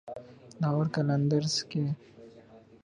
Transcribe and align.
لاہور 0.61 0.87
قلندرز 0.95 1.53
کے 1.71 1.83